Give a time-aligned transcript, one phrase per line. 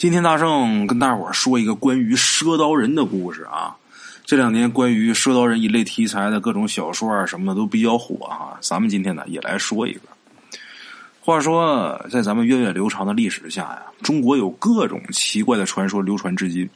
[0.00, 3.76] 今天大圣跟大伙儿说一个关于赊刀人的故事啊。
[4.24, 8.56] 这两年关于赊刀人一类题材的各种小说啊什么的都比较火哈。
[8.62, 10.00] 咱们今天呢也来说一个。
[11.20, 16.66] 话说，在咱们源远流长的历史下呀，中国有各种奇怪的传说流传至今。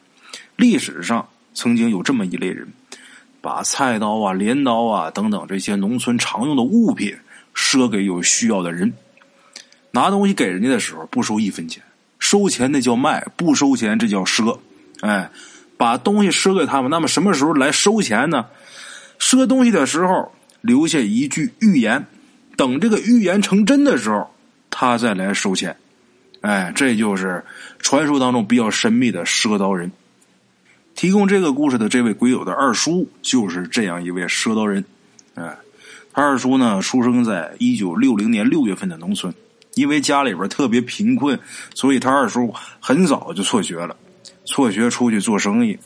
[0.57, 2.69] 历史上曾经有这么一类人，
[3.41, 7.17] 把菜刀啊、镰刀啊等等这些农村常用的物品
[7.55, 8.93] 赊给有需要的人。
[9.93, 11.83] 拿东西给人家的时候不收一分钱。
[12.25, 14.59] 收钱那叫卖，不收钱这叫赊。
[15.03, 15.31] 哎，
[15.77, 18.47] 把东西赊给他们，那么什么时候来收钱呢？
[19.21, 20.33] 赊东西的时候
[20.63, 22.07] 留下一句预言，
[22.57, 24.35] 等这个预言成真的时候，
[24.71, 25.77] 他再来收钱。
[26.41, 27.45] 哎，这就是
[27.79, 29.93] 传说当中比较神秘的赊刀人。
[30.95, 34.83] 提供这个故事的这位鬼友的二叔就是这样一位赊刀人。
[35.35, 35.59] 哎，
[36.11, 39.35] 他二叔呢，出生在一九六零年六月份的农村。
[39.75, 41.39] 因为家里边特别贫困，
[41.75, 43.97] 所以他二叔很早就辍学了，
[44.45, 45.79] 辍学出去做生意。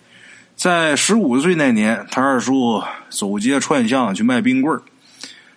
[0.56, 4.80] 在十五岁那年，他二叔走街串巷去卖冰棍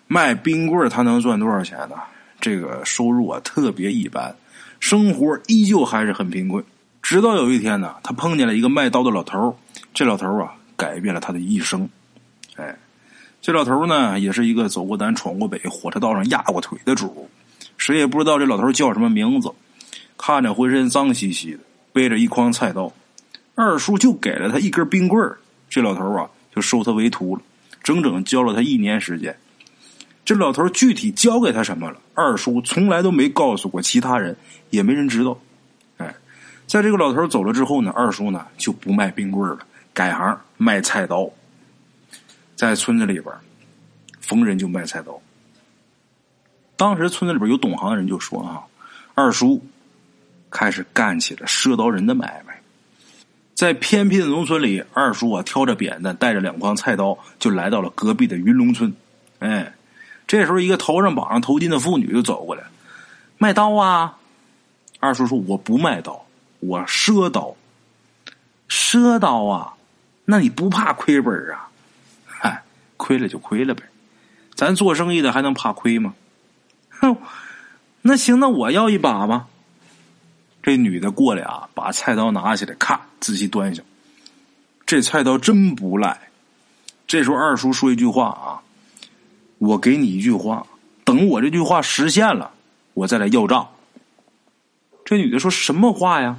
[0.07, 1.95] 卖冰棍他能赚多少钱呢？
[2.39, 4.35] 这个收入啊特别一般，
[4.79, 6.63] 生活依旧还是很贫困。
[7.01, 9.57] 直到有一天呢，他碰见了一个卖刀的老头
[9.93, 11.89] 这老头啊改变了他的一生。
[12.55, 12.77] 哎，
[13.41, 17.29] 这老头呢也是一个走过南闯过北，火车道上压过腿的主。
[17.81, 19.51] 谁也不知道这老头叫什么名字，
[20.15, 21.59] 看着浑身脏兮兮的，
[21.91, 22.93] 背着一筐菜刀。
[23.55, 25.35] 二叔就给了他一根冰棍
[25.67, 27.41] 这老头啊就收他为徒了，
[27.81, 29.35] 整整教了他一年时间。
[30.23, 34.37] 这老头具体教给他什么了，二叔从来都没告诉过其他人，
[34.69, 35.35] 也没人知道。
[35.97, 36.13] 哎，
[36.67, 41.27] 在这个老头走了之后呢，二叔呢就不卖冰棍了，改行卖菜刀。
[42.55, 43.33] 在村子里边，
[44.19, 45.19] 逢人就卖菜刀。
[46.81, 48.63] 当时村子里边有懂行的人就说：“啊，
[49.13, 49.63] 二叔
[50.49, 52.59] 开始干起了赊刀人的买卖。
[53.53, 58.91] 在偏僻的农村里，二叔啊挑着扁担，带着两筐菜刀，就来到了隔壁的云龙村。
[59.37, 59.71] 哎，
[60.25, 62.63] 这时候一个头上绑上头巾的妇女就走过来，
[63.37, 64.17] 卖刀啊。
[64.99, 66.25] 二叔说：我不卖刀，
[66.61, 67.55] 我赊刀。
[68.67, 69.75] 赊刀啊，
[70.25, 71.69] 那你不怕亏本啊？
[72.25, 72.63] 嗨，
[72.97, 73.83] 亏了就亏了呗，
[74.55, 76.15] 咱做生意的还能怕亏吗？”
[77.01, 77.17] 哼，
[78.01, 79.47] 那行，那我要一把吧。
[80.63, 83.83] 这女的过来啊，把菜刀拿起来，看，仔细端详。
[84.85, 86.29] 这菜刀真不赖。
[87.07, 88.61] 这时候二叔说一句话啊
[89.57, 90.65] ：“我给你一句话，
[91.03, 92.51] 等我这句话实现了，
[92.93, 93.67] 我再来要账。”
[95.03, 96.37] 这女的说什么话呀？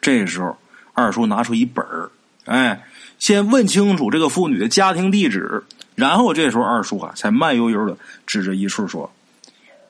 [0.00, 0.56] 这时候
[0.92, 2.10] 二叔拿出一本儿，
[2.46, 2.84] 哎，
[3.18, 5.62] 先问清楚这个妇女的家庭地址，
[5.94, 9.12] 然后这时候二叔啊，才慢悠悠的指着一处说。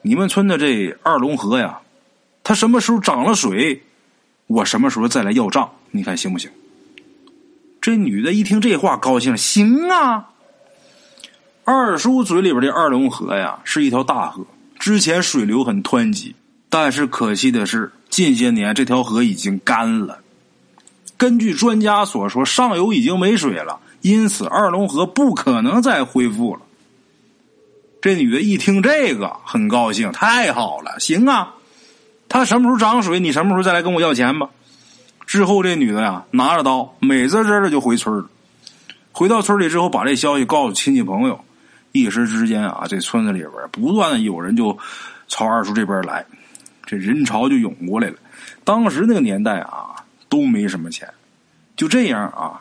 [0.07, 1.81] 你们村的这二龙河呀，
[2.43, 3.83] 它什么时候涨了水，
[4.47, 6.51] 我什么时候再来要账，你看行不行？
[7.81, 10.29] 这女的一听这话，高兴，行啊。
[11.65, 14.45] 二叔嘴里边的二龙河呀，是一条大河，
[14.79, 16.35] 之前水流很湍急，
[16.69, 20.21] 但是可惜的是，近些年这条河已经干了。
[21.17, 26.61] 根据专家所说，上游已经没水了，因此二龙河不可能再恢复了。
[28.05, 31.55] 这女的一听这个，很高兴，太好了，行啊，
[32.29, 34.51] 他什么时候涨水，你什么时候再来跟我要钱吧。
[35.25, 38.27] 之后，这女的呀，拿着刀，美滋滋的就回村了。
[39.11, 41.43] 回到村里之后，把这消息告诉亲戚朋友，
[41.93, 44.77] 一时之间啊，这村子里边不断的有人就
[45.27, 46.27] 朝二叔这边来，
[46.85, 48.17] 这人潮就涌过来了。
[48.65, 49.97] 当时那个年代啊，
[50.29, 51.09] 都没什么钱，
[51.75, 52.61] 就这样啊，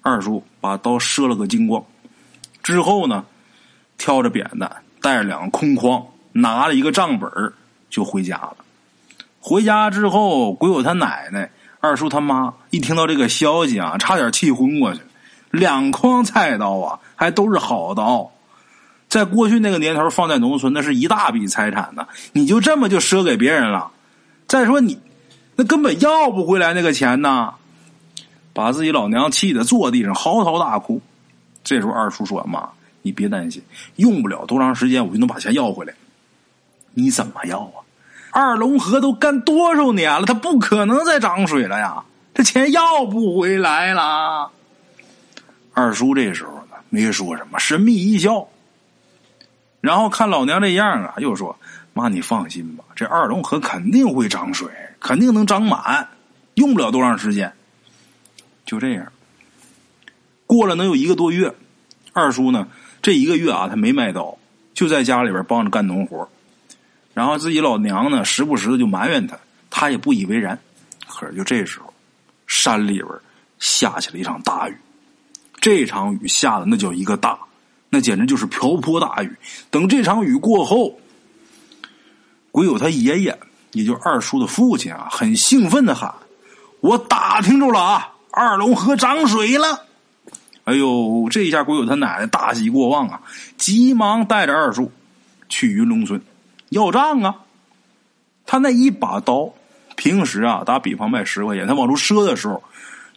[0.00, 1.84] 二叔把刀赊了个精光。
[2.62, 3.26] 之后呢？
[4.02, 4.68] 挑着扁担，
[5.00, 7.30] 带着两个空筐，拿了一个账本
[7.88, 8.56] 就回家了。
[9.38, 11.48] 回家之后，鬼友他奶奶、
[11.78, 15.00] 二叔他妈一听到这个消息啊，差点气昏过去。
[15.52, 18.32] 两筐菜刀啊，还都是好刀，
[19.08, 22.08] 在过去那个年头，放在农村那是一大笔财产呢。
[22.32, 23.92] 你就这么就赊给别人了？
[24.48, 24.98] 再说你
[25.54, 27.54] 那根本要不回来那个钱呢，
[28.52, 31.00] 把自己老娘气得坐地上嚎啕大哭。
[31.62, 32.68] 这时候二叔说：“妈。”
[33.02, 33.62] 你别担心，
[33.96, 35.92] 用不了多长时间，我就能把钱要回来。
[36.94, 37.82] 你怎么要啊？
[38.30, 42.02] 二龙河都干多少年了，它不可能再涨水了呀！
[42.32, 44.50] 这钱要不回来了。
[45.74, 48.48] 二叔这时候呢，没说什么，神秘一笑，
[49.80, 51.58] 然后看老娘这样啊，又说
[51.92, 54.68] ：“妈，你放心吧，这二龙河肯定会涨水，
[54.98, 56.08] 肯定能涨满，
[56.54, 57.52] 用不了多长时间。”
[58.64, 59.12] 就这样，
[60.46, 61.54] 过了能有一个多月，
[62.12, 62.68] 二叔呢。
[63.02, 64.38] 这一个月啊，他没卖刀，
[64.72, 66.28] 就在家里边帮着干农活
[67.12, 69.36] 然后自己老娘呢，时不时的就埋怨他，
[69.68, 70.58] 他也不以为然。
[71.08, 71.92] 可是就这时候，
[72.46, 73.08] 山里边
[73.58, 74.76] 下起了一场大雨。
[75.60, 77.38] 这场雨下的那叫一个大，
[77.90, 79.36] 那简直就是瓢泼大雨。
[79.70, 80.98] 等这场雨过后，
[82.50, 83.38] 鬼友他爷爷，
[83.72, 86.14] 也就二叔的父亲啊，很兴奋的喊
[86.80, 89.86] ：“我打听着了啊，二龙河涨水了！”
[90.64, 93.20] 哎呦，这一下鬼友他奶奶大喜过望啊，
[93.56, 94.92] 急忙带着二叔
[95.48, 96.22] 去云龙村
[96.68, 97.36] 要账啊。
[98.46, 99.52] 他那一把刀，
[99.96, 102.62] 平时啊打比方卖十块钱，他往出赊的时候，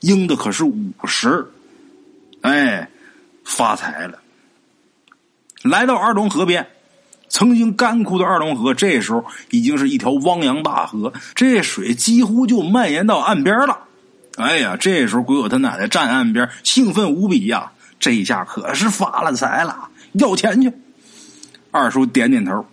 [0.02, 1.46] 应的可是五十。
[2.42, 2.90] 哎，
[3.44, 4.20] 发财了！
[5.64, 6.68] 来到二龙河边，
[7.28, 13.80] 曾经干枯的二龙河，这时候已经是一条汪洋大河，这水几乎就蔓延到岸边了。
[14.38, 17.72] 哎呀，这时候鬼友他奶奶站岸边，兴奋无比呀！
[17.98, 20.72] 这一下可是发了财了，要钱去。
[21.72, 22.66] 二叔点点头，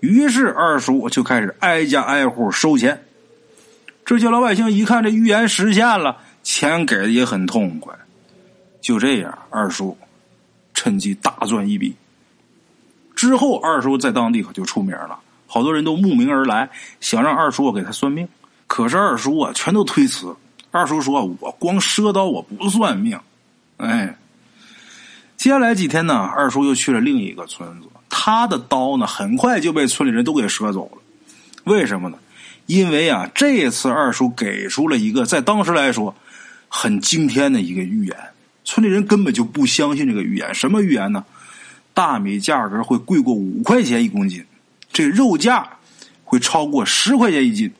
[0.00, 3.04] 于是二叔就开始挨家挨户收钱。
[4.06, 7.94] 这些老百姓一看这预言实现了，钱给的也很痛快。
[8.80, 9.96] 就这样，二叔
[10.72, 11.94] 趁机大赚一笔。
[13.14, 16.68] 之后，二叔在当地可就出名了，好多人都慕名而来，
[17.00, 18.26] 想让二叔给他算命。
[18.66, 20.34] 可是二叔啊，全都推辞。
[20.74, 23.16] 二叔说：“我光赊刀，我不算命。”
[23.78, 24.16] 哎，
[25.36, 30.98] 接下来几天呢，二叔又去了另一个村子，他的刀呢，很快就被村里人都给赊走了。
[31.62, 32.18] 为什么呢？
[32.66, 36.12] 因为啊，这次二叔给出了一个在当时来说
[36.66, 38.16] 很惊天的一个预言。
[38.64, 41.24] 村里人根本就不相信这个预言，什么预言呢？
[41.92, 44.44] 大米价格会贵过五块钱一公斤，
[44.92, 45.68] 这肉价
[46.24, 47.72] 会超过十块钱一斤。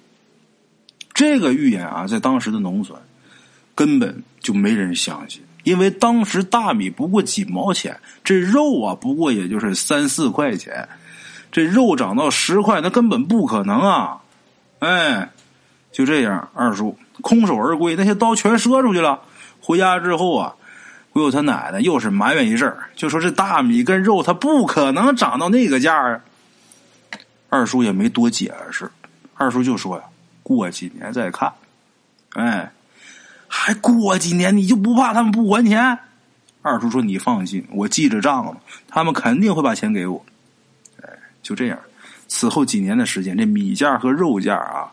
[1.14, 2.98] 这个预言啊，在当时的农村
[3.74, 10.88] 根本就没人相信，因为当时大米不过几毛钱，这肉啊不过也就是三四块钱，
[11.52, 14.18] 这肉涨到十块，那根本不可能啊！
[14.80, 15.30] 哎，
[15.92, 19.22] 就这样，二叔空手而归，那些刀全赊出去了。
[19.60, 20.54] 回家之后啊。
[21.12, 26.20] 鬼友他奶奶又是埋怨一阵就说这大米跟肉它不可能涨到那个价啊。
[27.48, 28.90] 二叔也没多解释，
[29.34, 30.02] 二叔就说呀
[30.44, 31.52] ：“过几年再看。”
[32.34, 32.70] 哎，
[33.48, 35.98] 还过几年你就不怕他们不还钱？
[36.62, 38.56] 二叔说：“你放心，我记着账了，
[38.88, 40.24] 他们肯定会把钱给我。”
[41.02, 41.08] 哎，
[41.42, 41.78] 就这样，
[42.26, 44.90] 此后几年的时间，这米价和肉价啊，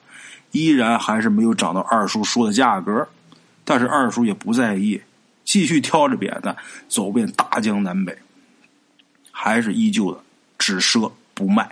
[0.51, 3.07] 依然还是没有涨到二叔说的价格，
[3.63, 5.01] 但是二叔也不在意。
[5.43, 6.55] 继续挑着扁担
[6.87, 8.15] 走遍大江南北，
[9.31, 10.21] 还是依旧的
[10.57, 11.67] 只赊不卖，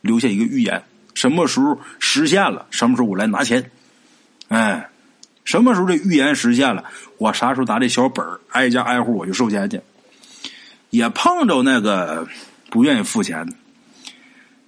[0.00, 0.82] 留下一个预言：
[1.14, 3.70] 什么时候实现了，什么时候我来拿钱。
[4.48, 4.88] 哎，
[5.44, 6.84] 什么时候这预言实现了，
[7.18, 9.80] 我啥时候拿这小本挨家挨户我就收钱去。
[10.90, 12.26] 也碰着那个
[12.70, 13.54] 不愿意付钱的，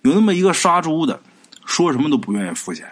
[0.02, 1.20] 有那么一个杀猪的，
[1.66, 2.88] 说什么都不愿意付钱。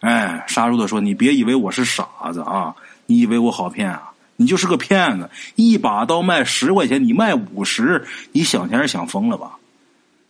[0.00, 2.74] 哎，杀猪的说：“你别以为我是傻子啊，
[3.06, 5.28] 你以为我好骗啊？”你就是个骗子！
[5.54, 9.58] 一把刀卖十块钱，你卖五十，你想钱是想疯了吧？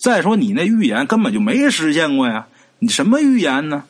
[0.00, 2.47] 再说你那预言根本就没实现过呀！
[2.79, 3.85] 你什么预言呢？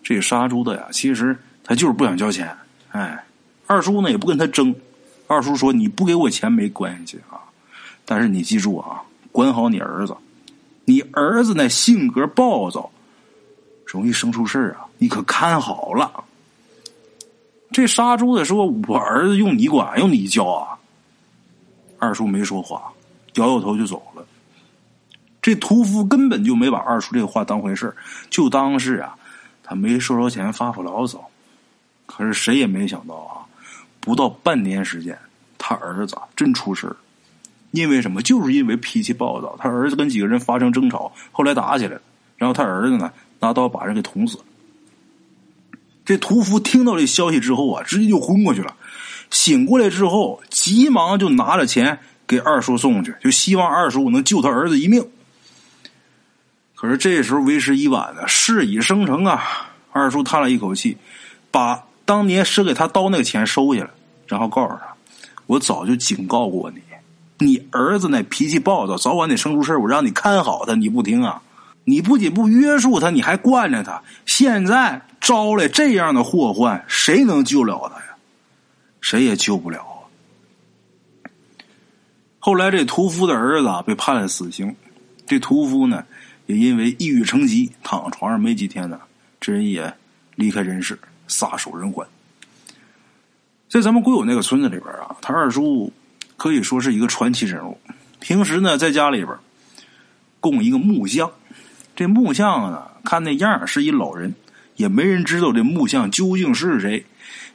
[0.00, 2.56] 这杀猪的呀，其实他就是不想交钱。
[2.92, 3.24] 哎，
[3.66, 4.72] 二叔呢也不跟他争。
[5.26, 7.42] 二叔说：“你不给我钱没关系啊，
[8.04, 10.16] 但是你记住啊，管好你儿子。
[10.84, 12.88] 你儿子那性格暴躁，
[13.84, 16.24] 容易生出事啊，你可看好了。”
[17.72, 20.78] 这杀猪的说：“我儿子用你管，用你教啊。”
[21.98, 22.92] 二叔没说话，
[23.34, 24.17] 摇摇头就走了。
[25.48, 27.90] 这屠夫根本就没把二叔这个话当回事
[28.28, 29.16] 就当是啊，
[29.62, 31.26] 他没收着钱发发牢骚。
[32.04, 33.48] 可是谁也没想到啊，
[33.98, 35.18] 不到半年时间，
[35.56, 36.94] 他儿子真出事
[37.70, 38.20] 因为什么？
[38.20, 42.02] 就是因为脾气暴躁，他儿子跟几个人发生争吵，后来打起来了，
[42.36, 44.44] 然后他儿子呢，拿刀把人给捅死了。
[46.04, 48.74] 这屠夫听到这消息之后啊，直接就昏过去了。
[49.30, 55.02] 醒过来之后，急忙就拿着钱给二叔送去，就希望二叔能救他儿子一命。
[56.78, 59.68] 可是这时候为时已晚了，事已生成啊！
[59.90, 60.96] 二叔叹了一口气，
[61.50, 63.90] 把当年赊给他刀那个钱收下来，
[64.28, 64.94] 然后告诉他
[65.46, 66.80] ：“我早就警告过你，
[67.38, 71.42] 你儿子那脾气暴躁，早晚得生出事我让你看好他，你不听啊！
[71.82, 78.14] 你不仅不约束他，你还惯着他，现在……”招来这样的祸患，谁能救了他呀？
[79.00, 80.06] 谁也救不了啊！
[82.38, 84.76] 后来这屠夫的儿子被判了死刑，
[85.26, 86.04] 这屠夫呢
[86.48, 88.98] 也因为抑郁成疾，躺床上没几天呢，
[89.38, 89.92] 这人也
[90.34, 92.08] 离开人世，撒手人寰。
[93.68, 95.92] 在咱们贵友那个村子里边啊，他二叔
[96.38, 97.78] 可以说是一个传奇人物。
[98.18, 99.36] 平时呢，在家里边
[100.40, 101.30] 供一个木像，
[101.94, 104.34] 这木像呢，看那样是一老人。
[104.76, 107.04] 也没人知道这木像究竟是谁。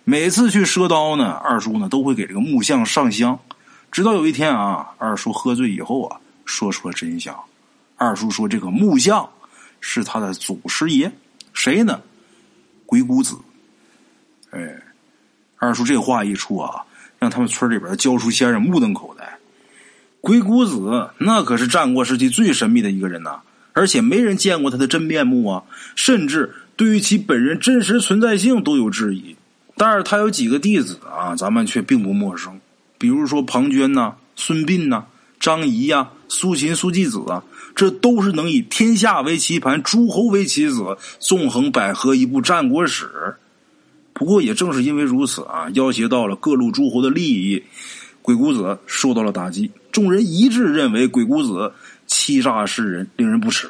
[0.04, 3.40] 每次去赊刀呢，二叔呢都会给这个木像上香。
[3.92, 7.34] 直到有一天啊，二叔喝醉以后啊，说出了真相。
[7.96, 9.30] 二叔说：“这个木像
[9.80, 11.12] 是他的祖师爷，
[11.54, 12.02] 谁呢？
[12.86, 13.38] 鬼谷子。”
[14.52, 14.82] 哎，
[15.58, 16.84] 二叔这话一出啊，
[17.18, 19.38] 让他们村里边的教书先生目瞪口呆。
[20.22, 23.42] 鬼谷子那可是战国时期最神秘的一个人呐，
[23.74, 25.64] 而且没人见过他的真面目啊，
[25.96, 29.36] 甚至对于其本人真实存在性都有质疑。
[29.76, 32.60] 但是他有几个弟子啊，咱们却并不陌生，
[32.98, 35.06] 比如说庞涓呐、孙膑呐、
[35.44, 37.44] 张仪呀、苏秦、苏季子啊，
[37.76, 43.36] 这都是能以天下为棋盘、诸侯为棋子、纵横捭阖一部战国史。
[44.14, 47.62] 不过也正是因为如此啊，要挟到了各路诸侯的利益，
[48.22, 49.70] 鬼谷子受到了打击。
[49.92, 51.74] 众人一致认为鬼谷子
[52.08, 53.68] 欺诈世人，令人不齿。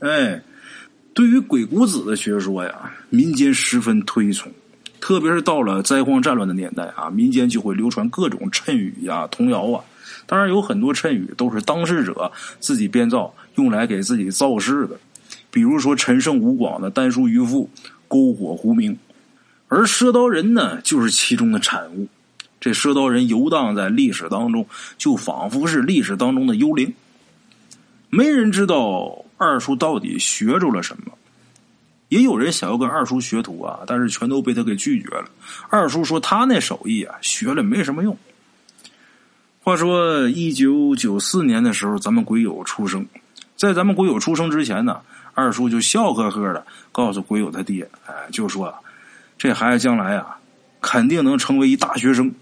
[0.00, 0.42] 哎，
[1.14, 4.50] 对于鬼谷子的学说呀，民间十分推崇。
[4.98, 9.84] 特别是到了灾荒战乱的年代啊，民间就会流传各种谶语呀、童谣啊。
[10.28, 12.30] 当然，有很多谶语都是当事者
[12.60, 15.00] 自己编造，用来给自己造势的。
[15.50, 17.70] 比如说陈胜吴广的“丹书渔父
[18.06, 18.98] ”“篝火狐鸣”，
[19.68, 22.06] 而赊刀人呢，就是其中的产物。
[22.60, 24.66] 这赊刀人游荡在历史当中，
[24.98, 26.92] 就仿佛是历史当中的幽灵。
[28.10, 31.12] 没人知道二叔到底学着了什么。
[32.10, 35.24] 也有人想要跟二叔学徒啊，但是全都被他给拒绝了。
[35.70, 38.14] 二叔说他那手艺啊，学了没什么用。
[39.68, 43.06] 话说一九九四年的时候，咱们鬼友出生，
[43.54, 44.98] 在咱们鬼友出生之前呢，
[45.34, 48.74] 二叔就笑呵呵的告诉鬼友他爹，哎，就说
[49.36, 50.38] 这孩子将来啊，
[50.80, 52.34] 肯定能成为一大学生。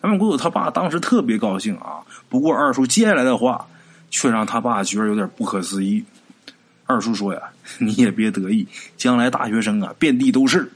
[0.00, 1.98] 咱们鬼友他爸当时特别高兴啊，
[2.28, 3.66] 不过二叔接下来的话
[4.08, 6.04] 却让他爸觉得有点不可思议。
[6.84, 7.40] 二叔说呀
[7.78, 10.70] ：“你也别得意，将来大学生啊遍地都是。”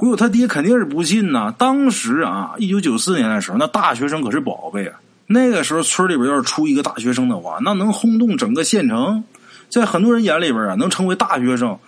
[0.00, 1.54] 鬼友他爹肯定是不信呐。
[1.58, 4.98] 当时啊，一九九四年的时候，那大学生可是宝贝啊。
[5.26, 9.22] 那个时候村里边要是出一个大学生的话，那能轰动整个县城。
[9.68, 11.78] 在很多人眼里边啊，能成为大学生，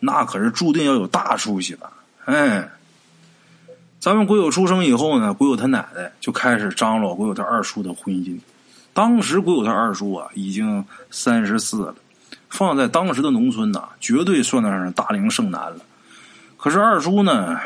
[0.00, 1.80] 那可是注定要有大出息的。
[2.24, 2.66] 哎，
[4.00, 8.38] 咱们鬼友出生以后呢，鬼友他奶奶就开始张罗鬼友他二叔的婚姻。
[8.94, 11.94] 当时鬼友他二叔啊，已经三十四了。
[12.48, 15.80] 放在当时的农村呐，绝对算得上大龄剩男了。
[16.58, 17.58] 可是二叔呢，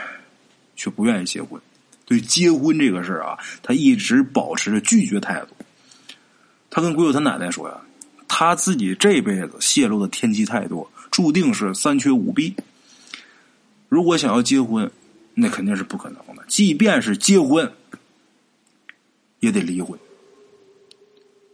[0.77, 1.61] 却不愿意结婚。
[2.05, 5.57] 对结婚这个事啊，他一直保持着拒绝态度。
[6.71, 7.81] 他跟鬼友他奶奶说呀，
[8.29, 12.55] 他自己这辈子泄露的天机太多，注定是三缺五弊。
[13.89, 14.89] 如果想要结婚，
[15.35, 16.45] 那肯定是不可能的。
[16.47, 17.73] 即便是结婚，
[19.41, 19.99] 也得离婚。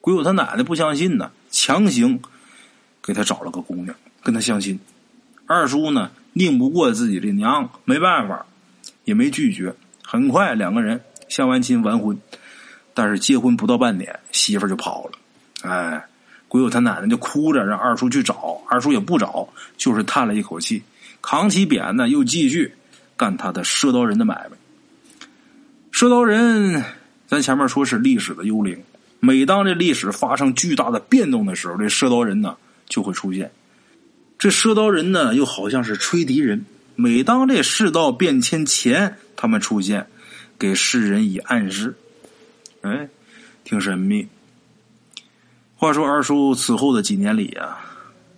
[0.00, 2.20] 鬼友他奶奶不相信呢，强行。
[3.00, 4.78] 给他找了个姑娘，跟他相亲。
[5.46, 8.46] 二叔呢，拧不过自己这娘，没办法，
[9.04, 9.74] 也没拒绝。
[10.02, 12.18] 很快，两个人相完亲完婚，
[12.94, 15.12] 但是结婚不到半年，媳妇就跑了。
[15.62, 16.04] 哎，
[16.46, 20.82] 鬼友他奶奶就哭着让二叔去找，二叔也不找，就是叹了一口气，
[21.20, 22.72] 扛起扁呢，又继续
[23.16, 24.56] 干他的赊刀人的买卖。
[25.92, 26.84] 赊刀人，
[27.26, 28.82] 咱前面说是历史的幽灵，
[29.20, 32.56] 每当这历史发生巨大的变动的时候，这赊刀人呢。
[32.88, 33.50] 就会出现，
[34.38, 36.64] 这赊刀人呢，又好像是吹笛人。
[36.94, 40.06] 每当这世道变迁前，他们出现，
[40.56, 41.96] 给世人以暗示。
[42.82, 43.08] 哎，
[43.64, 44.28] 挺神秘。
[45.74, 47.80] 话说二叔此后的几年里啊，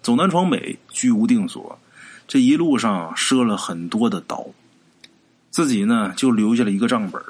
[0.02, 1.78] 走南闯北，居无定所，
[2.26, 4.46] 这一路上赊了很多的刀，
[5.50, 7.22] 自己呢就留下了一个账本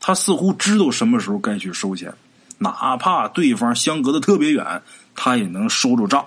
[0.00, 2.14] 他似乎知道什么时候该去收钱，
[2.56, 4.82] 哪怕对方相隔的特别远，
[5.14, 6.26] 他也能收住账。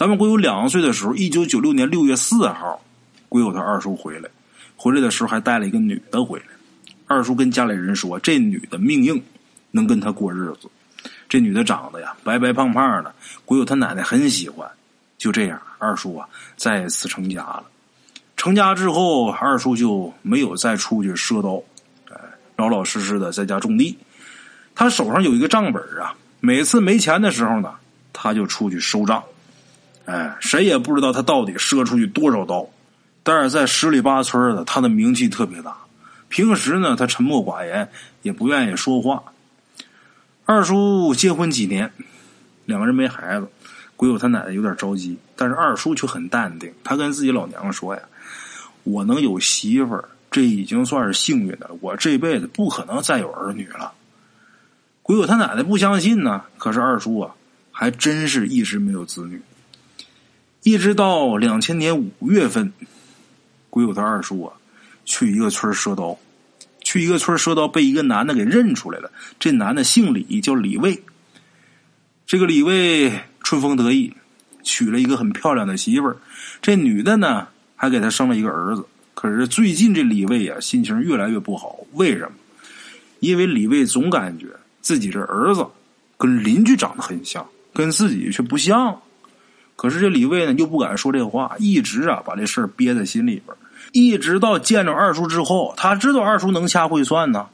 [0.00, 2.80] 咱们鬼友两岁的时候，一九九六年六月四号，
[3.28, 4.30] 鬼友他二叔回来，
[4.74, 6.46] 回来的时候还带了一个女的回来。
[7.06, 9.22] 二叔跟家里人说，这女的命硬，
[9.72, 10.70] 能跟他过日子。
[11.28, 13.14] 这女的长得呀，白白胖胖的，
[13.44, 14.66] 鬼友他奶奶很喜欢。
[15.18, 16.26] 就这样，二叔啊
[16.56, 17.64] 再次成家了。
[18.38, 21.62] 成家之后，二叔就没有再出去赊刀，
[22.10, 22.18] 哎，
[22.56, 23.98] 老老实实的在家种地。
[24.74, 27.74] 他手上有一个账本啊，每次没钱的时候呢，
[28.14, 29.22] 他就出去收账。
[30.06, 32.68] 哎，谁也不知道他到底赊出去多少刀，
[33.22, 35.76] 但是在十里八村的，他的名气特别大。
[36.28, 37.88] 平时呢，他沉默寡言，
[38.22, 39.22] 也不愿意说话。
[40.44, 41.92] 二叔结婚几年，
[42.64, 43.48] 两个人没孩子，
[43.96, 46.72] 鬼友他奶奶有点着急，但是二叔却很淡定。
[46.82, 48.02] 他跟自己老娘说呀
[48.82, 51.76] ：“我能有媳妇，这已经算是幸运的了。
[51.80, 53.92] 我这辈子不可能再有儿女了。”
[55.02, 57.34] 鬼友他奶奶不相信呢，可是二叔啊，
[57.72, 59.40] 还真是一直没有子女。
[60.62, 62.72] 一直到两千年五月份，
[63.70, 64.52] 鬼友他二叔啊，
[65.04, 66.18] 去一个村赊刀，
[66.82, 69.10] 去一个村赊刀，被一个男的给认出来了。
[69.38, 71.02] 这男的姓李，叫李卫。
[72.26, 73.10] 这个李卫
[73.42, 74.12] 春风得意，
[74.62, 76.16] 娶了一个很漂亮的媳妇儿。
[76.60, 78.84] 这女的呢，还给他生了一个儿子。
[79.14, 81.78] 可是最近这李卫啊，心情越来越不好。
[81.92, 82.32] 为什么？
[83.20, 84.46] 因为李卫总感觉
[84.80, 85.66] 自己这儿子
[86.18, 89.00] 跟邻居长得很像，跟自己却不像。
[89.80, 93.56] 可是这李卫呢，又不敢说这话，一直啊把这事憋在心里边。
[93.92, 97.48] 一直到见着二叔之后，他知道二叔能掐会算呢。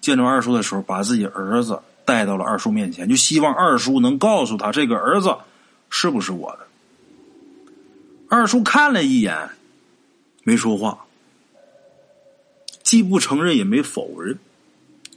[0.00, 1.78] 见着二叔的时候，把自己儿子。
[2.06, 5.36] 带到了二叔面前，就希望二叔能告诉他这个儿子
[5.90, 6.60] 是不是我的。
[8.30, 9.36] 二叔看了一眼，
[10.44, 11.04] 没说话，
[12.82, 14.38] 既不承认也没否认。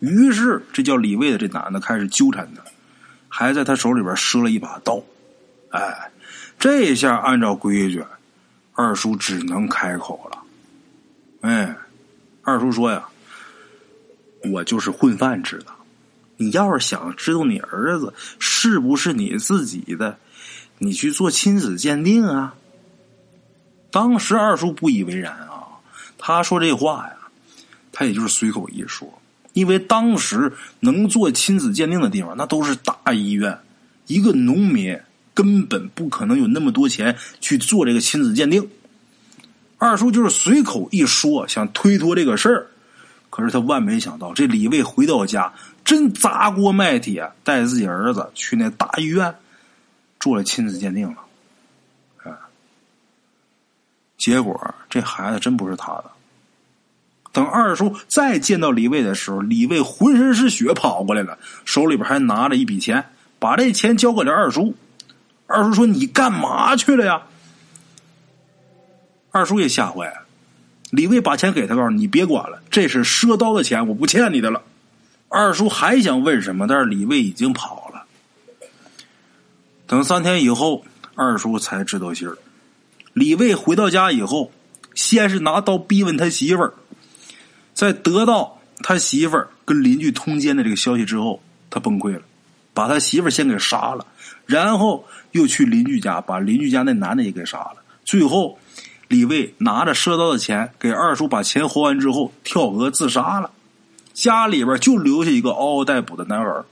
[0.02, 2.62] 于是，这叫李卫的这男的开始纠缠他，
[3.30, 5.02] 还在他手里边赊了一把刀。
[5.70, 6.11] 哎，
[6.62, 8.06] 这下按照规矩，
[8.76, 10.38] 二叔只能开口了。
[11.42, 11.76] 哎，
[12.44, 13.04] 二叔说呀
[14.46, 15.66] ：“我就是混饭吃的。”
[16.38, 20.20] 你要是想知道你儿子是不是你自己的，
[20.78, 22.54] 你去做亲子鉴定啊。
[23.90, 25.66] 当时二叔不以为然啊，
[26.20, 27.16] 他说这话呀，
[27.92, 29.12] 他也就是随口一说，
[29.54, 33.58] 因为当时能做亲子鉴定的地方那都是大医院，
[34.06, 34.96] 一个农民
[35.34, 38.70] 根本不可能有那么多钱去做这个亲子鉴定。
[39.78, 42.68] 二叔就是随口一说，想推脱这个事儿，
[43.30, 45.54] 可是他万没想到，这李卫回到家。
[45.84, 49.34] 真砸锅卖铁，带着自己儿子去那大医院
[50.20, 51.18] 做了亲子鉴定了，
[52.24, 52.38] 啊！
[54.16, 56.06] 结果这孩子真不是他的。
[57.32, 63.04] 等二叔再见到李卫的时候，李卫浑身是血跑过来了，手里边还拿着一笔钱，
[63.40, 64.76] 把这钱交给了二叔。
[65.52, 67.22] 二叔说：“你干嘛去了呀？”
[69.32, 70.26] 二叔也吓坏了。
[70.90, 74.62] 李卫把钱给他，告诉你别管了，这是赊刀的钱，我不欠你的了。
[75.30, 78.04] 二叔还想问什么，但是李卫已经跑了。
[79.88, 80.86] 等三天以后，
[81.16, 82.38] 二叔才知道信儿。
[83.14, 84.52] 李卫回到家以后，
[84.96, 86.74] 先是拿刀逼问他媳妇儿，
[87.74, 92.22] 在得到他媳妇儿跟邻居通奸的这个消息之后，他崩溃了，
[92.74, 94.06] 把他媳妇儿先给杀了，
[94.52, 97.78] 然后又去邻居家把邻居家那男的也给杀了。
[98.04, 98.60] 最后，
[99.08, 103.50] 李卫拿着赊刀的钱给二叔把钱还完之后，跳河自杀了。
[104.14, 106.66] 家里边就留下一个嗷嗷待哺的男儿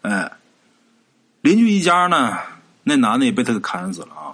[0.00, 0.32] 哎，
[1.42, 2.38] 邻居一家呢，
[2.82, 4.32] 那男的也被他给砍死了啊！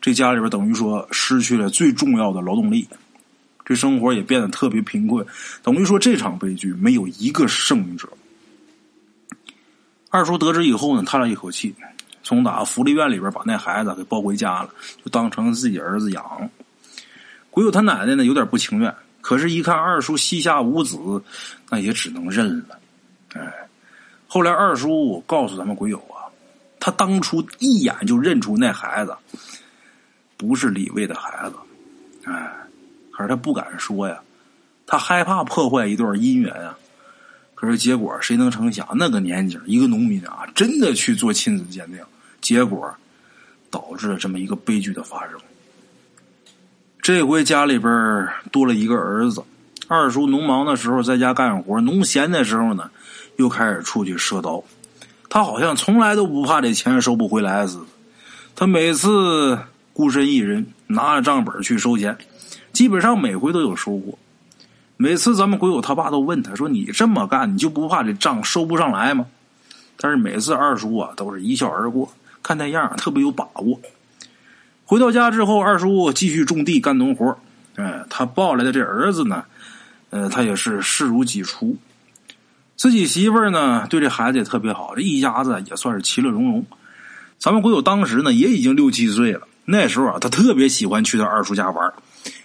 [0.00, 2.86] 这家里边等于说失去了最重要的劳动力，
[3.64, 5.24] 这生活也变得特别贫困，
[5.62, 8.08] 等于说这场悲剧没有一个胜者。
[10.10, 11.74] 二叔得知以后呢，叹了一口气，
[12.22, 14.70] 从打福利院里边把那孩子给抱回家了，
[15.04, 16.50] 就当成自己儿子养。
[17.50, 18.94] 鬼友他奶奶呢，有点不情愿。
[19.20, 20.98] 可是，一看二叔膝下无子，
[21.70, 22.78] 那也只能认了。
[23.34, 23.68] 哎，
[24.26, 26.26] 后来二叔告诉咱们鬼友啊，
[26.80, 29.16] 他当初一眼就认出那孩子
[30.36, 31.56] 不是李卫的孩子。
[32.24, 32.52] 哎，
[33.12, 34.20] 可是他不敢说呀，
[34.86, 36.76] 他害怕破坏一段姻缘啊。
[37.62, 42.00] 可是结果，谁能成想，那个年纪，一个农民啊，真的去做亲子鉴定，
[42.40, 42.92] 结果
[43.70, 45.38] 导致了这么一个悲剧的发生。
[47.00, 49.44] 这回家里边多了一个儿子，
[49.86, 52.90] 二叔农忙的时候在家干活，农闲的时候呢，
[53.36, 54.64] 又开始出去赊刀。
[55.28, 57.84] 他好像从来都不怕这钱收不回来似的。
[58.56, 59.56] 他每次
[59.92, 62.18] 孤身一人拿着账本去收钱，
[62.72, 64.18] 基本上每回都有收获。
[65.02, 69.26] 每次咱们鬼友他爸都问他说：“你这么干，你就不怕这账收不上来吗？”
[69.98, 72.08] 但是每次二叔啊都是一笑而过，
[72.40, 73.80] 看那样特别有把握。
[74.84, 77.36] 回到家之后，二叔继续种地干农活。
[77.74, 79.44] 哎，他抱来的这儿子呢，
[80.10, 81.76] 呃，他也是视如己出。
[82.76, 86.64] 自己媳妇儿呢，对这孩子也特别好，这一家子也算是其乐融融。
[87.38, 89.48] 咱们鬼友当时呢，也已经六七岁了。
[89.64, 91.92] 那时候啊，他特别喜欢去他二叔家玩。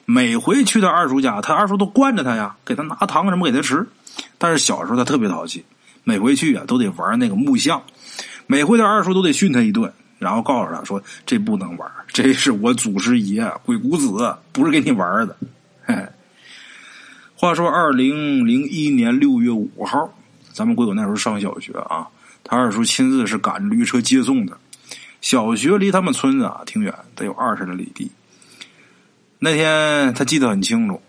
[0.05, 3.85] 每回去他二叔家，他二叔都惯着他呀，给他拿糖什么给他吃。
[4.37, 5.65] 但是小时候他特别淘气，
[6.03, 7.83] 每回去啊都得玩那个木像，
[8.45, 9.91] 每回他二叔都得训他一顿。
[10.19, 15.37] 然后告诉他说：“这不能玩，这是我祖师爷鬼谷子，不是给你玩的。
[15.85, 15.95] ”嘿
[17.35, 20.11] 话说，二零零一年六月五号，
[20.51, 22.07] 咱们鬼谷那时候上小学啊，
[22.43, 24.57] 他二叔亲自是赶驴车接送的。
[25.21, 28.11] 小学离他们村子啊挺远，得有二十来里地。
[29.39, 31.01] 那天他记得很清楚，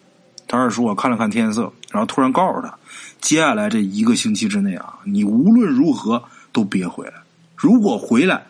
[0.47, 2.77] 他二叔啊看了看天色，然后突然告诉他
[3.21, 7.14] ：“接下来这一个星期之内啊，你无论如何都别回来，
[7.57, 8.45] 如果回来。”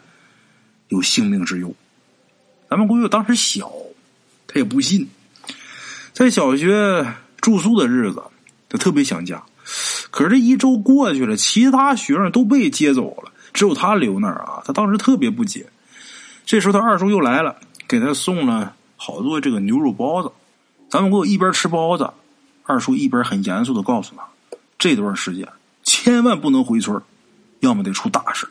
[0.88, 1.74] 有性命之忧，
[2.70, 3.70] 咱们闺女当时小，
[4.46, 5.06] 他也不信。
[6.14, 7.06] 在小学
[7.42, 8.22] 住宿的日子，
[8.70, 9.42] 他特别想家。
[10.10, 14.62] 可是这一周过去了，其他学生都被接走了，只有他留那儿啊！
[14.64, 15.66] 他当时特别不解。
[16.46, 17.54] 这时候，他二叔又来了，
[17.86, 20.30] 给他送了好多这个牛肉包子。
[20.90, 22.10] 咱们给我一边吃包子，
[22.64, 24.28] 二叔一边很严肃的告诉他：
[24.78, 25.48] 这段时间
[25.82, 27.00] 千万不能回村
[27.60, 28.46] 要么得出大事。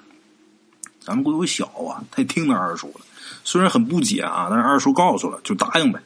[1.00, 3.02] 咱们闺女小啊，他听他二叔了，
[3.44, 6.00] 虽然很不解啊，但是二叔告诉了，就答应呗，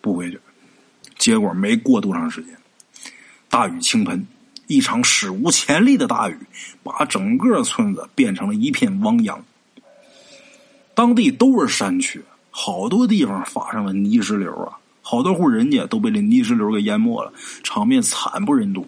[0.00, 0.40] 不回去。
[1.16, 2.56] 结果没过多长时间，
[3.48, 4.26] 大雨倾盆，
[4.66, 6.36] 一场史无前例的大雨，
[6.82, 9.44] 把整个村子变成了一片汪洋。
[10.94, 17.32] 当地都是山区，好多地方发生了泥石流啊，好多户人家都被这泥石流给淹没了，
[17.62, 18.86] 场面惨不忍睹。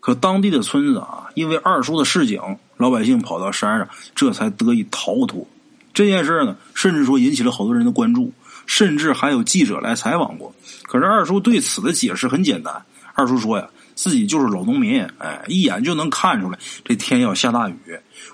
[0.00, 2.40] 可当地的村子啊，因为二叔的示警，
[2.76, 5.46] 老百姓跑到山上，这才得以逃脱。
[5.92, 8.32] 这件事呢，甚至说引起了好多人的关注，
[8.66, 10.54] 甚至还有记者来采访过。
[10.84, 12.72] 可是二叔对此的解释很简单，
[13.14, 17.74] 二叔说呀，自己就是老农民，哎，一眼就能看出来这天要下大雨，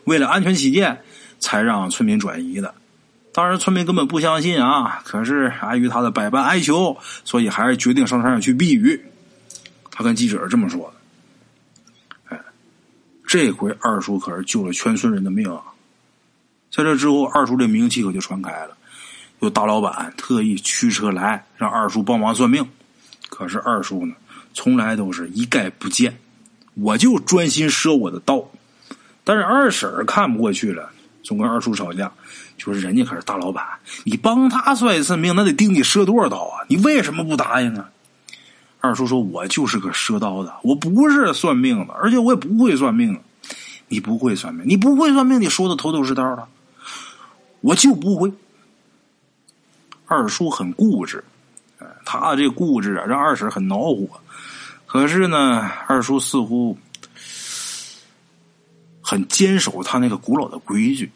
[0.05, 1.01] 为了安全起见，
[1.39, 2.75] 才让村民转移的。
[3.35, 9.05] 当然，村民根本不相信啊，可是碍于他的百般哀求，所以还是决定上山上去避雨。
[9.91, 12.37] 他跟记者是这么说的。
[12.37, 12.41] 哎
[13.27, 15.61] 这回二叔可是救了全村人的命啊！
[16.71, 18.77] 在这之后，二叔这名气可就传开了，
[19.41, 22.65] 有大老板特意驱车来让二叔帮忙算命。
[23.29, 24.15] 可是二叔呢，
[24.53, 26.17] 从来都是一概不见，
[26.75, 28.49] 我就专心赊我的刀。
[29.25, 30.89] 但是二婶看不过去了，
[31.25, 32.13] 总跟二叔吵架，
[32.57, 33.65] 就是人家可是大老板，
[34.05, 36.65] 你帮他算一次命，那得盯你赊多少刀啊？
[36.69, 37.91] 你为什么不答应啊？
[38.81, 43.19] 二叔说：“我就是个赊刀的，我不是算命的，而且我也不会算命。
[43.89, 46.47] 你不会算命，你不会算命，你说的头头是道的，
[47.63, 48.31] 我就不会。”
[50.07, 51.25] 二叔很固执，
[52.05, 54.07] 他这固执啊，让二婶很恼火。
[54.87, 56.77] 可是呢，二叔似乎
[59.01, 61.11] 很坚守他那个古老的规矩，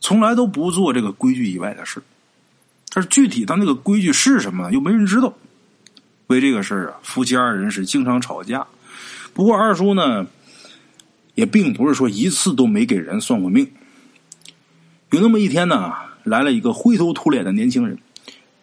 [0.00, 2.02] 从来都不做这个规矩以外的事。
[2.92, 5.32] 但是具体他那个规矩是什么，又没人知道。
[6.26, 8.66] 为这个事啊，夫妻二人是经常吵架。
[9.32, 10.26] 不过二叔呢，
[11.34, 13.70] 也并不是说一次都没给人算过命。
[15.10, 15.92] 有那么一天呢，
[16.24, 17.98] 来了一个灰头土脸的年轻人，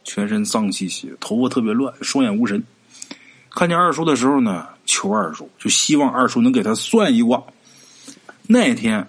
[0.03, 2.63] 全身脏兮兮，头发特别乱，双眼无神。
[3.49, 7.43] 看见二叔的时候呢，求二叔，就希望二叔能给他算一卦。
[8.45, 9.05] 那天，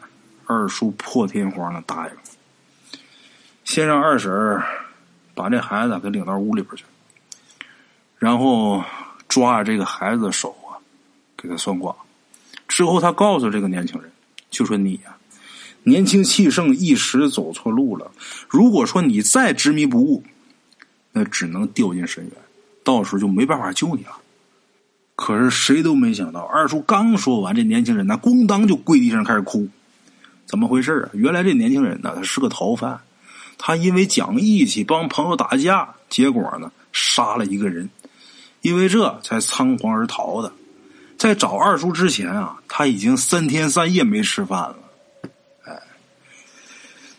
[0.49, 2.21] 二叔破天荒的答应了，
[3.65, 4.33] 先让二婶
[5.35, 6.85] 把这孩子给领到屋里边去。
[8.19, 8.83] 然后
[9.29, 10.81] 抓着这个孩子的手啊，
[11.37, 11.95] 给他算卦。
[12.67, 14.11] 之后他告诉这个年轻人，
[14.51, 15.17] 就说你呀，
[15.83, 18.11] 年轻气盛，一时走错路了。
[18.49, 20.25] 如果说你再执迷不悟，
[21.13, 22.33] 那只能掉进深渊，
[22.83, 24.17] 到时候就没办法救你了。
[25.15, 29.69] 可是谁都没想到，二叔刚说完，这年轻人那咣当就跪地上开始哭。
[30.49, 31.11] 怎么回事啊？
[31.13, 32.99] 原来这年轻人呢，他是个逃犯，
[33.59, 37.89] 他因为讲义气，帮朋友打架，结果呢，杀了一个人。
[38.63, 40.51] 因为这才仓皇而逃的，
[41.17, 44.77] 在找二叔之前啊，他已经三天三夜没吃饭了。
[45.65, 45.81] 哎，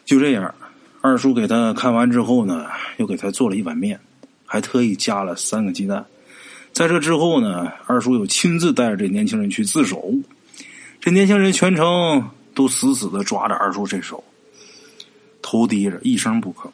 [0.04, 0.54] 就这样，
[1.00, 2.66] 二叔给他看完之后呢，
[2.98, 3.98] 又给他做了一碗面，
[4.46, 6.06] 还特意加了三个鸡蛋。
[6.74, 10.14] 在这之后呢，二叔又亲自带着这年轻人去自首。
[11.00, 14.22] 这年轻人全程都死死的抓着二叔这手，
[15.42, 16.70] 头低着，一声不吭。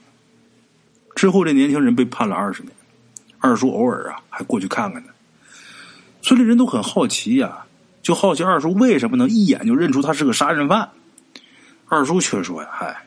[1.13, 2.73] 之后，这年轻人被判了二十年。
[3.37, 5.09] 二叔偶尔啊，还过去看看呢。
[6.23, 7.63] 村里人都很好奇呀，
[8.01, 10.89] 就好奇二叔为什么能一眼就认出他是个杀人犯。
[11.87, 13.05] 二叔却说呀：“嗨，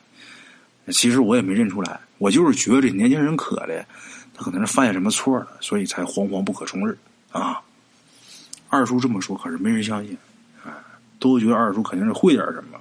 [0.93, 3.85] 其实我也没认出来，我就是觉得这年轻人可怜，
[4.33, 6.97] 他可能是犯下什么错了，所以才惶惶不可终日
[7.33, 7.61] 啊。”
[8.71, 10.17] 二叔这么说，可是没人相信，
[11.19, 12.79] 都觉得二叔肯定是会点什么。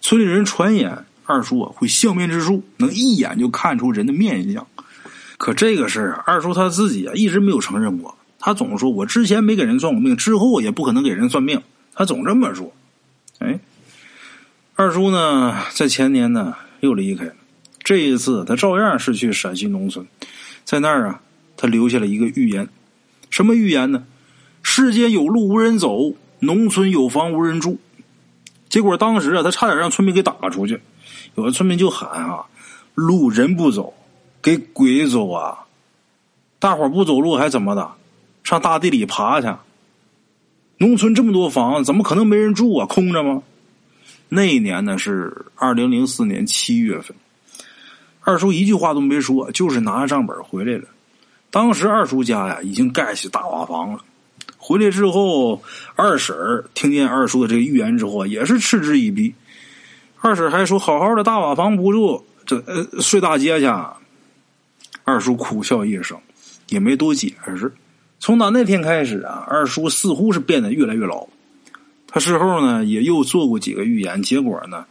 [0.00, 4.66] 村里人传言，二叔啊会相面之术，能一眼就看出人的面相。
[5.38, 8.16] 可这个事儿啊，二叔他自己啊一直没有承认过。
[8.38, 11.62] 他总说：“我之前没给人算过命，之后也不可能给人算命。”
[11.94, 12.70] 他总这么说。
[13.38, 13.58] 哎，
[14.74, 17.32] 二叔呢，在前年呢又离开了。
[17.82, 20.06] 这一次，他照样是去陕西农村，
[20.64, 21.20] 在那儿啊，
[21.56, 22.68] 他留下了一个预言。
[23.30, 24.04] 什么预言呢？
[24.62, 27.78] 世间有路无人走，农村有房无人住。
[28.68, 30.80] 结果当时啊，他差点让村民给打出去。
[31.34, 32.44] 有的村民就喊啊
[32.94, 33.92] ：“路人不走。”
[34.44, 35.64] 给鬼走啊！
[36.58, 37.90] 大伙不走路还怎么的？
[38.42, 39.48] 上大地里爬去？
[40.76, 42.84] 农村这么多房子，怎么可能没人住啊？
[42.84, 43.42] 空着吗？
[44.28, 47.16] 那一年呢是二零零四年七月份，
[48.20, 50.84] 二叔一句话都没说，就是拿着账本回来了。
[51.50, 54.04] 当时二叔家呀已经盖起大瓦房了。
[54.66, 55.62] 回来之后，
[55.94, 59.34] 二婶儿听见二叔的这个预言之后，也是嗤之以鼻。
[60.22, 63.66] 二婶还说：“好好的大瓦房不住，这呃睡大街去。”
[65.04, 66.18] 二叔苦笑一声，
[66.70, 67.70] 也没多解释。
[68.18, 71.28] 从打那天开始啊，二叔似乎是变得越来越老。
[72.06, 74.86] 他事后呢也又做过几个预言，结果呢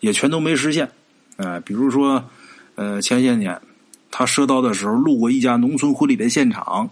[0.00, 0.90] 也全都没实现。
[1.36, 2.24] 哎，比如说，
[2.76, 3.60] 呃，前些年
[4.10, 6.88] 他赊刀的时候路过一家农村婚礼的现场，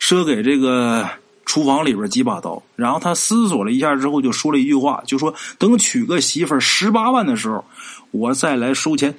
[0.00, 1.06] 赊给这个。
[1.48, 7.64] 厨房里边几把刀，然后他思索了一下之后，就说了一句话，就说：“等娶个媳妇儿十八万的时候，
[8.10, 9.14] 我再来收钱。”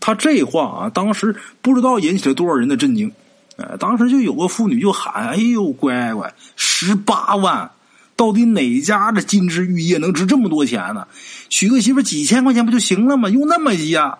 [0.00, 3.12] 他这话啊，当时不知道引起了多少人的震惊。
[3.58, 7.70] 哎，当时就有个妇女就喊：“哎呦，乖乖，十八万，
[8.16, 11.06] 到底哪家的金枝玉叶能值这么多钱呢？
[11.48, 13.28] 娶个媳妇几千块钱不就行了吗？
[13.30, 14.18] 用那么急啊？”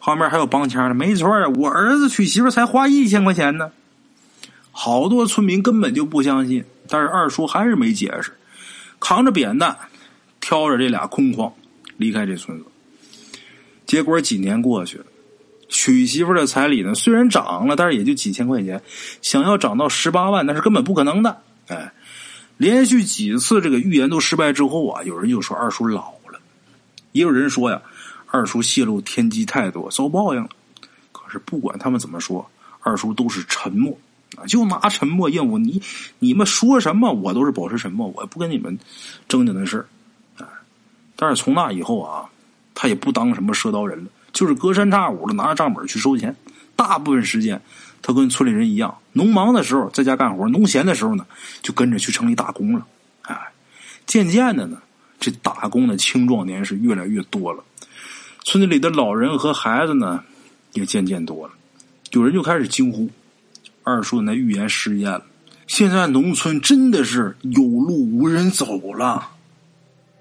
[0.00, 3.70] 旁边还有帮腔的，没错啊，我儿子娶媳妇才花一千块钱呢。
[4.72, 8.32] 好多村民根本就不相信，但是二叔还是没解释，
[8.98, 9.76] 扛着扁担，
[10.40, 11.52] 挑着这俩空筐
[11.96, 12.64] 离开这村子。
[13.86, 15.04] 结果几年过去了，
[15.68, 18.80] 娶媳妇的彩礼呢虽然涨了，但是也就几千块钱，
[19.20, 21.42] 想要涨到十八万那是根本不可能的。
[21.66, 21.92] 哎，
[22.56, 26.38] 连续几次这个预言都失败之后啊，有人就说二叔老了，
[27.12, 27.82] 也有人说呀，
[28.26, 30.48] 二叔泄露天机太多，遭报应了。
[31.10, 32.48] 可是不管他们怎么说，
[32.80, 33.98] 二叔都是沉默。
[34.46, 35.82] 就拿沉默应付你，
[36.18, 38.78] 你们说什么我都是保持沉默，我不跟你们
[39.28, 39.86] 争这的事儿。
[41.16, 42.24] 但是从那以后啊，
[42.74, 46.34] 他也不当什么赊刀人了，就是隔三差五的拿着账本去收钱。
[46.74, 47.60] 大部分时间，
[48.00, 51.26] 他跟村里人一样，农忙的时候在家干活，农闲的时候呢，
[51.60, 52.86] 就跟着去城里打工了。
[53.22, 53.36] 哎，
[54.06, 54.78] 渐渐的呢，
[55.18, 57.62] 这打工的青壮年是越来越多了，
[58.44, 60.24] 村子里的老人和孩子呢，
[60.72, 61.52] 也渐渐多了，
[62.12, 63.10] 有人就开始惊呼。
[63.82, 65.24] 二叔那预言实验了，
[65.66, 69.28] 现在农村真的是有路无人走了，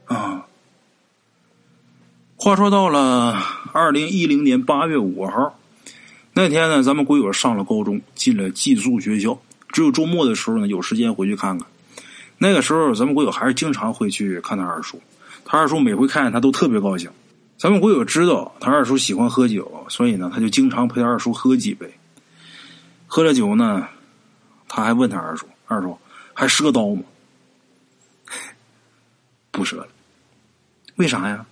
[0.05, 0.45] 啊！
[2.35, 3.37] 话说到了
[3.73, 5.59] 二零一零年八月五号
[6.33, 9.37] 那天呢，咱们鬼友上了高中，进了寄宿学校，
[9.73, 11.67] 只有周末的时候呢，有时间回去看看。
[12.37, 15.01] 那个时候，咱们鬼友还是经常会去看他二叔，
[15.43, 17.09] 他二叔每回看见他都特别高兴。
[17.57, 21.91] 咱们鬼友知道他二叔喜欢喝酒，所以呢，他就经常陪二叔喝几杯。
[23.11, 23.87] 喝了酒呢，
[24.67, 25.97] 他还问他二叔：“二叔
[26.31, 27.01] 还赊刀吗？”
[29.49, 29.87] 不赊了，
[30.97, 31.43] 为啥呀？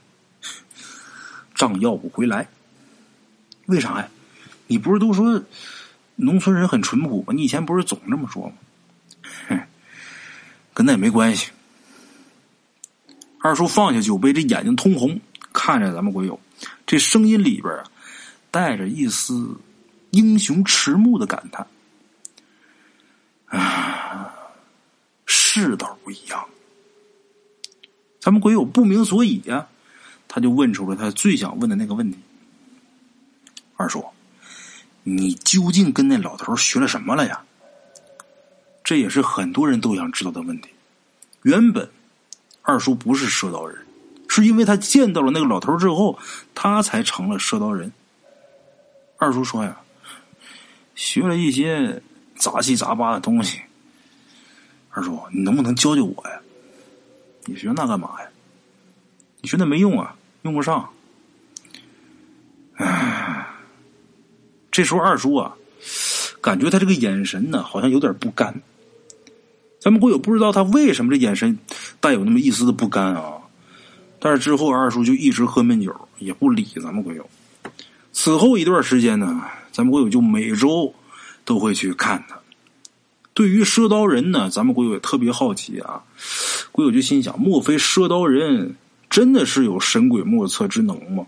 [1.55, 2.47] 账要不回来。
[3.65, 4.07] 为啥呀？
[4.67, 5.43] 你不是都说
[6.15, 7.33] 农村人很淳朴吗？
[7.33, 8.53] 你以前不是总这么说吗？
[10.75, 11.49] 跟那也没关系。
[13.39, 15.19] 二叔放下酒杯，这眼睛通红，
[15.51, 16.39] 看着咱们鬼友，
[16.85, 17.83] 这声音里边啊，
[18.51, 19.57] 带着一丝。
[20.17, 21.67] 英雄迟暮的感叹
[23.45, 24.33] 啊，
[25.27, 26.43] 世道不一样。
[28.19, 29.67] 咱们鬼友不明所以呀，
[30.27, 32.17] 他就问出了他最想问的那个问题：
[33.75, 34.03] 二叔，
[35.03, 37.43] 你究竟跟那老头学了什么了呀？
[38.83, 40.69] 这也是很多人都想知道的问题。
[41.43, 41.87] 原本
[42.63, 43.85] 二叔不是赊刀人，
[44.27, 46.17] 是因为他见到了那个老头之后，
[46.55, 47.91] 他才成了赊刀人。
[49.17, 49.79] 二叔说呀。
[50.97, 52.01] 学了一些
[52.35, 53.59] 杂七杂八的东西，
[54.89, 56.41] 二叔，你能不能教教我呀？
[57.45, 58.27] 你学那干嘛呀？
[59.39, 60.89] 你学那没用啊，用不上。
[62.77, 63.47] 唉，
[64.71, 65.55] 这时候二叔啊，
[66.41, 68.59] 感觉他这个眼神呢，好像有点不甘。
[69.79, 71.55] 咱们国友不知道他为什么这眼神
[71.99, 73.37] 带有那么一丝的不甘啊。
[74.19, 77.29] 但是之后二叔就一直喝闷酒，也不理咱们国友。
[78.11, 79.43] 此后一段时间呢。
[79.77, 80.91] 咱们国友就每周
[81.45, 82.35] 都会去看他。
[83.35, 86.01] 对于赊刀人呢，咱们国友也特别好奇啊。
[86.71, 88.75] 国友就心想：莫非赊刀人
[89.07, 91.27] 真的是有神鬼莫测之能吗？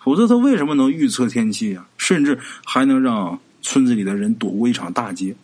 [0.00, 1.86] 否则他为什么能预测天气啊？
[1.96, 5.36] 甚至还能让村子里的人躲过一场大劫？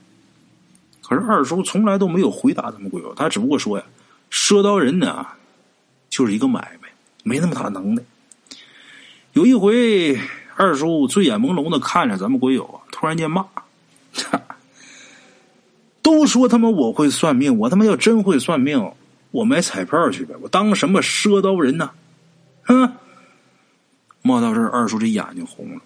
[1.02, 3.84] 可是二叔从来都没有回答咱们国友，他只不过说呀：
[4.32, 5.24] 赊刀人呢，
[6.08, 6.88] 就是一个买卖，
[7.22, 8.02] 没那么大能耐。
[9.34, 10.18] 有一回。
[10.60, 13.46] 二叔醉眼朦胧的看着咱们鬼友啊，突然间骂
[16.02, 18.92] ：“都说他妈我会算命，我他妈要真会算命，
[19.30, 21.92] 我买彩票去呗，我当什么赊刀人呢？”
[22.64, 22.92] 哼！
[24.20, 25.80] 骂到这儿，二叔这眼睛红了。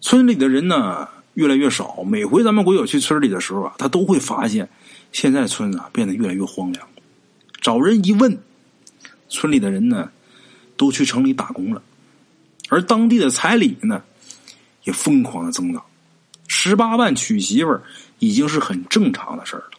[0.00, 4.66] 村里的人呢越来越少，每回咱们鬼友去村里的时候啊，他都会发现
[5.12, 6.88] 现在村子变得越来越荒凉。
[7.60, 8.38] 找人一问，
[9.28, 10.08] 村里的人呢。
[10.84, 11.80] 都去城里打工了，
[12.68, 14.02] 而当地的彩礼呢，
[14.82, 15.82] 也疯狂的增长。
[16.46, 17.82] 十八万娶媳妇儿
[18.18, 19.70] 已经是很正常的事儿了。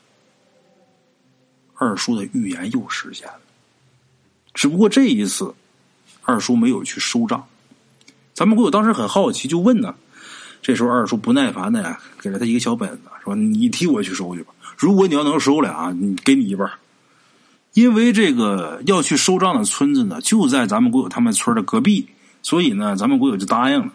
[1.76, 3.40] 二叔的预言又实现了，
[4.56, 5.54] 只不过这一次，
[6.24, 7.48] 二叔没有去收账。
[8.34, 9.94] 咱们鬼友当时很好奇，就问呢。
[10.64, 14.52] 这时候二叔不耐烦的呀，给了他一个小本子，说：“你替我去收去吧。
[14.76, 16.68] 如果你要能收了啊，你给你一半。
[17.76, 22.08] 因为这个要去收账的村子呢，就在咱们国友他们村的隔壁，
[22.42, 23.92] 所以呢，咱们国友就答应了。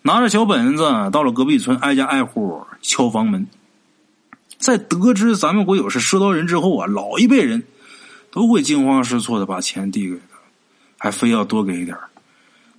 [0.00, 3.46] 拿着小本子到了隔壁村，挨家挨户敲房门。
[4.56, 7.62] 在得知咱们国友是赊刀人之后啊，老一辈人
[8.30, 10.38] 都会惊慌失措的把钱递给他，
[10.96, 11.94] 还非要多给一点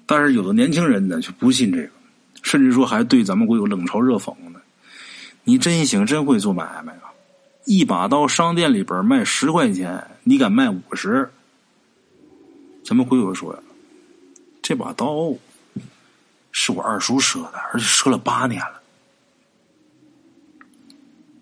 [0.07, 1.89] 但是有的年轻人呢，就不信这个。
[2.41, 4.59] 甚至说还对咱们国有冷嘲热讽呢，
[5.43, 7.13] 你真行，真会做买卖啊！
[7.65, 11.29] 一把刀商店里边卖十块钱，你敢卖五十？
[12.83, 13.59] 咱们鬼友说呀，
[14.61, 15.33] 这把刀
[16.51, 18.81] 是我二叔赊的，而且赊了八年了。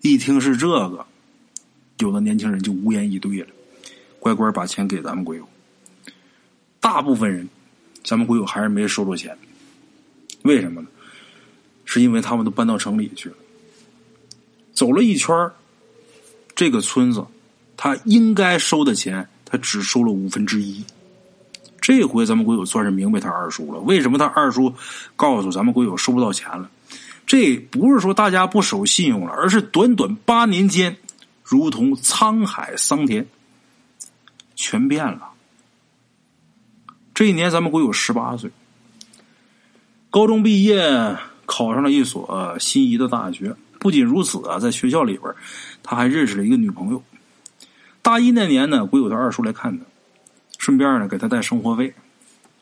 [0.00, 1.06] 一听是这个，
[1.98, 3.48] 有的年轻人就无言以对了，
[4.18, 5.48] 乖乖把钱给咱们鬼友。
[6.78, 7.48] 大部分人，
[8.02, 9.36] 咱们鬼友还是没收着钱。
[10.42, 10.88] 为什么呢？
[11.84, 13.36] 是因为他们都搬到城里去了，
[14.72, 15.50] 走了一圈
[16.54, 17.26] 这个村子
[17.82, 20.84] 他应该收的钱，他只收了五分之一。
[21.80, 24.70] 这回咱们国友算是明白他二叔了，为什么他二叔
[25.16, 26.70] 告诉咱们国友收不到钱了？
[27.24, 30.94] 这不是说大家不守信用了，而是短短八年间，
[31.42, 33.26] 如同沧海桑田，
[34.54, 35.30] 全变了。
[37.14, 38.50] 这一年咱们国友十八岁。
[40.10, 41.16] 高中毕业，
[41.46, 43.56] 考上了一所心仪的大学。
[43.78, 45.34] 不仅如此啊，在学校里边，
[45.82, 47.02] 他还认识了一个女朋友。
[48.02, 49.84] 大一那年呢，鬼友他二叔来看他，
[50.58, 51.94] 顺便呢给他带生活费。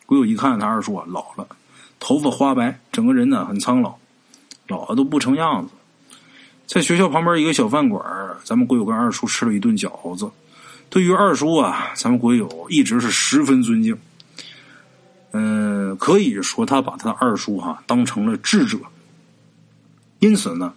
[0.06, 1.46] 鬼友一看他二叔啊老了，
[2.00, 3.96] 头发花白，整个人呢很苍老，
[4.66, 5.72] 老的都不成样子。
[6.66, 8.04] 在学校旁边一个小饭馆，
[8.44, 10.30] 咱们鬼友跟二叔吃了一顿饺子。
[10.90, 13.98] 对于二叔啊，咱们鬼友一直是十分尊敬。
[15.32, 18.78] 嗯，可以说他把他的二叔哈当成了智者，
[20.20, 20.72] 因此呢，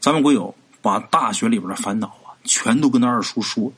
[0.00, 3.70] 咱们鬼友把大学里边的烦恼啊全都跟他二叔说，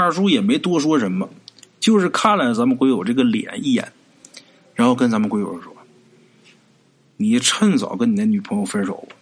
[0.00, 1.28] 二叔也没多说什么，
[1.78, 3.92] 就是看了咱们鬼友这个脸一眼，
[4.74, 5.76] 然后跟咱们鬼友说
[7.18, 9.16] ：“你趁早跟你那女朋友分手吧，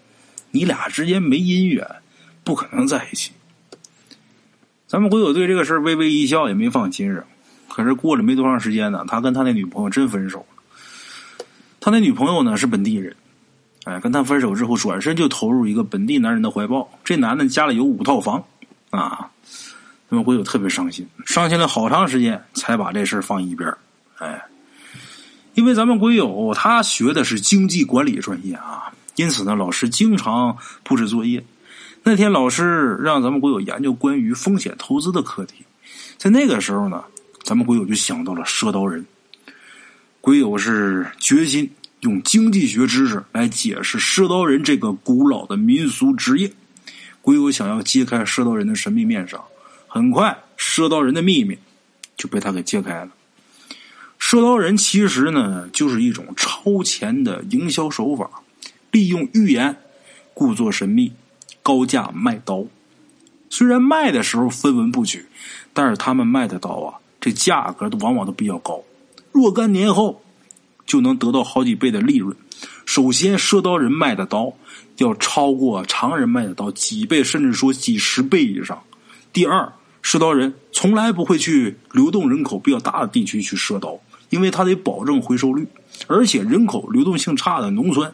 [0.53, 1.85] 你俩之间没姻缘，
[2.45, 3.33] 不可能在一起。”
[4.87, 7.25] 咱们鬼友对这个事微微一笑，也没放心上。
[7.69, 11.45] 可是过了没多长时间呢，他跟他那女朋友真分手了。
[11.81, 13.15] 他那女朋友呢是本地人，
[13.85, 16.89] 哎，跟他分手之后，转身就投入一个本地男人的怀抱。
[17.05, 18.45] 这男的家里有五套房，
[18.91, 19.31] 啊，
[20.09, 23.73] 他们鬼友特别伤心，伤心了好长时间才把这事放一边
[24.19, 24.43] 哎，
[25.55, 31.45] 因为咱们鬼友他学的是经济管理专业啊，因此呢，老师经常布置作业。
[32.03, 35.65] 那天老师让咱们鬼友研究关于风险投资的课题，
[36.17, 37.05] 在那个时候呢。
[37.45, 39.07] 咱们鬼友就想到了赊刀人，
[40.21, 46.53] 鬼友是决心用经济学知识来解释赊刀人这个古老的民俗职业。
[47.23, 49.41] 鬼友想要揭开赊刀人的神秘面纱，
[49.89, 51.59] 很快赊刀人的秘密
[52.17, 53.11] 就被他给揭开了。
[54.21, 58.31] 赊刀人其实呢，就是一种超前的营销手法，
[58.91, 59.75] 利用预言
[60.35, 61.13] 故作神秘，
[61.63, 62.65] 高价卖刀。
[63.51, 65.27] 虽然卖的时候分文不取，
[65.73, 67.01] 但是他们卖的刀啊。
[67.21, 68.81] 这价格都往往都比较高，
[69.33, 70.23] 若干年后
[70.87, 72.37] 就能得到好几倍的利润。
[72.87, 74.53] 首先，赊刀人卖的刀
[74.99, 78.81] 要超过常人卖的刀几倍，甚至说几十倍以上。
[79.33, 83.99] 第二，赊刀人从来不会去流动人口比较大的地区去赊刀，
[84.31, 85.67] 因为他得保证回收率，
[86.07, 88.13] 而且人口流动性差的农村，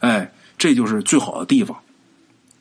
[0.00, 1.76] 哎，这就是最好的地方。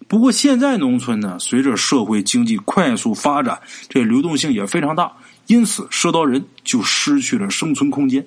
[0.07, 5.12] 不过现在农村呢，随着社会经济快速发展，这流动性也非常大。
[5.47, 8.26] 因此，赊刀人就失去了生存空间。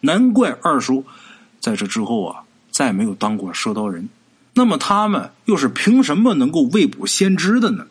[0.00, 1.04] 难怪二叔
[1.60, 4.08] 在这之后啊，再没有当过赊刀人。
[4.54, 7.86] 那么，他们又是凭什么能够未卜先知的呢？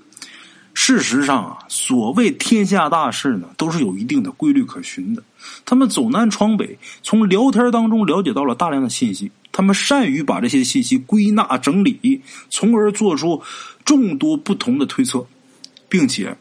[0.73, 5.23] 事实上啊，所谓天下大事呢，都是有一定的规律可循的。
[5.65, 9.31] 他们走南闯北，从聊天当中了解到了大量的信息。
[9.51, 13.41] 他们善于把这些信息归纳整理，从而做出
[13.85, 15.25] 众多不同的推测，
[15.87, 16.35] 并且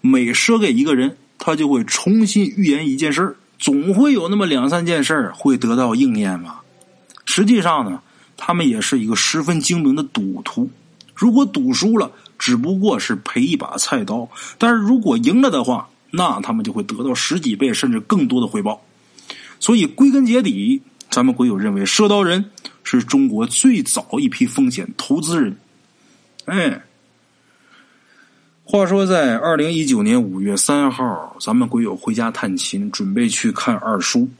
[0.00, 1.16] 每赊给一个人。
[1.42, 6.60] 他就会重新预言一件事，总会有那么两三件事会得到应验吧。
[7.24, 8.02] 实际上呢，
[8.36, 10.68] 他们也是一个十分精明的赌徒。
[11.14, 14.26] 如果赌输了，只不过是赔一把菜刀；
[14.56, 18.82] 但是如果赢了的话，那他们就会得到十几倍甚至更多的回报。
[19.60, 20.80] 所以归根结底，
[21.10, 22.50] 咱们鬼友认为赊刀人
[22.82, 25.58] 是中国最早一批风险投资人。
[26.46, 26.82] 哎，
[28.64, 34.30] 话说在二零一九年五月三号，咱们鬼友回家探亲，准备去看二叔，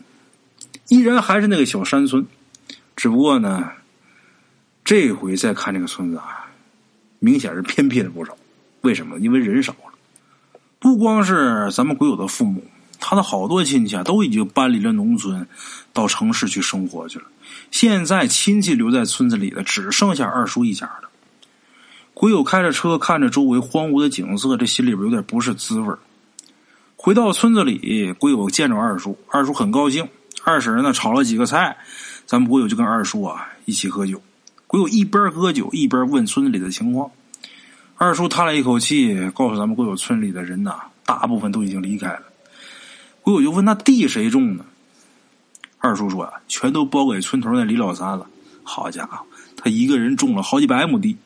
[0.88, 2.26] 依然还是那个小山村，
[2.96, 3.70] 只不过呢，
[4.84, 6.49] 这回再看这个村子啊，
[7.21, 8.37] 明显是偏僻了不少。
[8.81, 9.18] 为什么？
[9.21, 9.93] 因为人少了，
[10.81, 12.64] 不光是咱们鬼友的父母。
[13.03, 15.47] 他的好多亲戚啊，都已经搬离了农村，
[15.93, 17.25] 到城市去生活去了。
[17.71, 21.09] 现在亲戚留在村子里的，只剩下二叔一家了。
[22.12, 25.95] 鬼友开着车，看着周围荒芜的景色，这心里边有点不是滋味
[26.97, 30.07] 回到村子里，鬼友见着二叔，二叔很高兴。
[30.45, 31.79] 二婶呢，炒了几个菜，
[32.27, 34.21] 咱们鬼友就跟二叔啊一起喝酒。
[34.71, 37.11] 鬼友一边喝酒一边问村子里的情况。
[37.97, 42.23] 二叔叹了一口气，告诉咱们鬼友，村里的人呐，大部分都已经离开了。
[43.21, 44.64] 鬼友就问：“那地谁种呢？”
[45.79, 48.25] 二叔说：“啊，全都包给村头那李老三了。
[48.62, 49.18] 好家伙，
[49.57, 51.16] 他一个人种了好几百亩地。”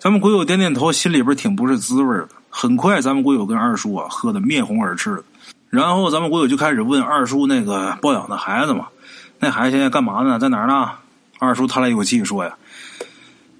[0.00, 2.28] 咱们鬼友点点头，心里边挺不是滋味的。
[2.48, 5.24] 很快，咱们鬼友跟二叔啊喝得面红耳赤的。
[5.68, 8.88] 然后，咱们鬼友就开始问二叔那个抱养的孩子嘛
[9.38, 10.38] ：“那孩子现在干嘛呢？
[10.38, 10.92] 在哪儿呢？”
[11.40, 12.54] 二叔叹了一口气说：“呀，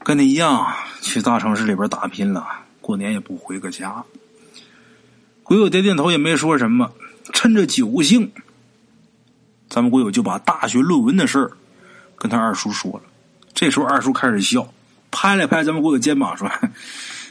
[0.04, 0.66] 跟你一样，
[1.00, 2.46] 去大城市里边打拼了，
[2.82, 4.04] 过年也不回个家。”
[5.42, 6.92] 鬼友点点头，也没说什么。
[7.32, 8.30] 趁着酒兴，
[9.70, 11.52] 咱们鬼友就把大学论文的事儿
[12.16, 13.02] 跟他二叔说了。
[13.54, 14.70] 这时候二叔开始笑，
[15.10, 16.50] 拍了拍咱们鬼友肩膀说：“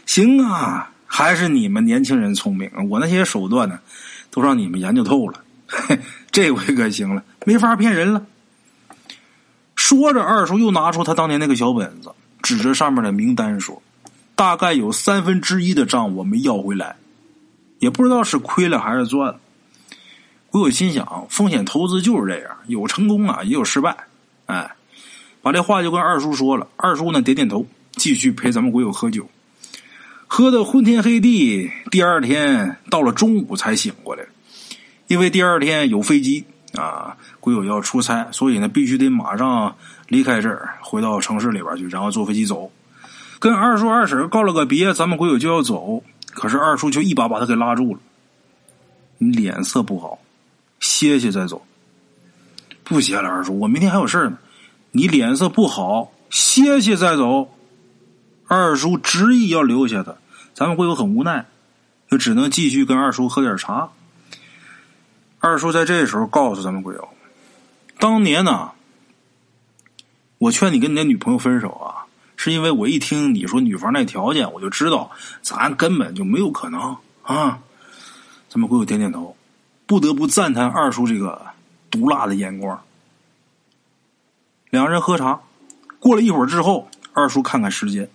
[0.08, 3.80] 行啊，还是你们年轻人聪明，我那些手段呢，
[4.32, 5.44] 都让你们研究透了。
[6.32, 8.26] 这回可行了，没法骗人了。”
[9.90, 12.12] 说着，二叔又拿出他当年那个小本子，
[12.44, 13.82] 指着上面的名单说
[14.38, 16.96] ：“大概有三分之一的账我没要回来，
[17.80, 19.40] 也不知道是亏了还是赚了。”
[20.52, 23.98] 鬼友心想，风险投资就是这样，有成功啊，也有失败。
[24.46, 24.76] 哎，
[25.42, 26.68] 把这话就跟二叔说了。
[26.76, 29.28] 二叔呢，点点头，继续陪咱们鬼友喝酒，
[30.28, 31.72] 喝的昏天黑地。
[31.90, 34.24] 第二天到了中午才醒过来，
[35.08, 36.46] 因为第二天有飞机
[36.80, 39.76] 啊，鬼友要出差，所以呢，必须得马上
[40.08, 42.72] 离开这儿，回到城市里边去，然后坐飞机走。
[43.40, 46.02] 跟二叔二婶告了个别，咱们鬼友就要走，
[46.32, 48.00] 可是二叔就一把把他给拉住了。
[49.18, 50.18] 你脸色不好。
[50.80, 51.62] 歇歇再走，
[52.86, 53.28] 不歇了。
[53.28, 54.38] 二叔，我明天还有事呢。
[54.92, 57.50] 你脸色不好，歇歇再走。
[58.48, 60.16] 二叔执意要留下他，
[60.54, 61.46] 咱们会有很无奈，
[62.10, 63.90] 就只能继续跟二叔喝点茶。
[65.40, 67.10] 二叔在这时候告诉咱们鬼友，
[67.98, 68.72] 当年呢，
[70.38, 72.06] 我劝你跟你那女朋友分手啊，
[72.38, 75.12] 是因为我一听你说女方那条件，我就知道
[75.42, 77.60] 咱根本就没有可能啊。
[78.50, 79.36] 咱们鬼友点点头。
[79.86, 81.48] 不得不赞叹二叔这个
[81.90, 82.80] 毒辣的眼光。
[84.70, 85.42] 两人喝茶，
[86.00, 88.08] 过了一会儿之后，二叔看看时间，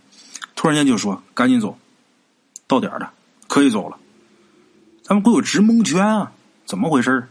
[0.54, 1.76] 突然间就说：“赶紧走，
[2.68, 3.12] 到点了，
[3.48, 3.98] 可以走了。”
[5.02, 6.30] 咱们鬼友直蒙圈啊，
[6.64, 7.28] 怎么回事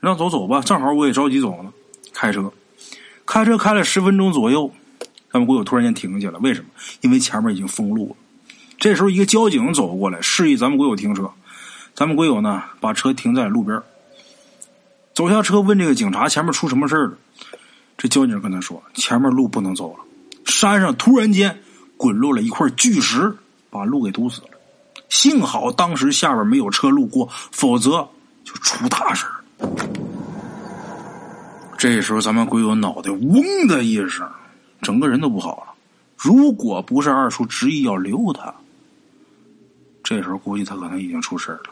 [0.00, 1.72] 让走走吧，正好我也着急走了。
[2.12, 2.52] 开车，
[3.26, 4.70] 开车开了十分钟左右，
[5.32, 6.38] 咱们鬼友突然间停下了。
[6.40, 6.70] 为什么？
[7.00, 8.16] 因为前面已经封路了。
[8.78, 11.30] 这时候，一个交警走过来，示意咱们鬼友停车。
[11.94, 13.80] 咱们鬼友呢，把车停在路边
[15.14, 17.12] 走下车问这个警察前面出什么事了。
[17.96, 20.04] 这交警跟他说，前面路不能走了，
[20.44, 21.60] 山上突然间
[21.96, 23.36] 滚落了一块巨石，
[23.68, 24.48] 把路给堵死了。
[25.08, 28.08] 幸好当时下边没有车路过，否则
[28.48, 29.26] 就出大事
[31.76, 34.26] 这时候咱们鬼友脑袋嗡的一声，
[34.80, 35.74] 整个人都不好了。
[36.16, 38.54] 如果不是二叔执意要留他，
[40.02, 41.64] 这时候估计他可能已经出事了。